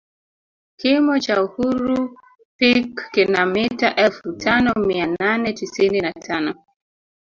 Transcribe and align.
Kimo 0.79 1.19
cha 1.19 1.43
uhuru 1.43 1.99
peak 2.57 2.93
kina 3.13 3.41
mita 3.53 3.89
elfu 4.05 4.27
tano 4.43 4.71
mia 4.87 5.07
nane 5.19 5.53
tisini 5.53 5.99
na 6.01 6.13
tano 6.13 6.51